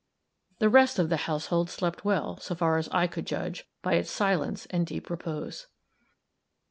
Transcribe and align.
The 0.57 0.67
rest 0.67 0.97
of 0.97 1.09
the 1.09 1.15
household 1.29 1.69
slept 1.69 2.03
well, 2.03 2.39
so 2.39 2.55
far 2.55 2.79
as 2.79 2.89
I 2.89 3.05
could 3.05 3.27
judge, 3.27 3.65
by 3.83 3.93
its 3.97 4.09
silence 4.09 4.65
and 4.71 4.83
deep 4.87 5.11
repose. 5.11 5.67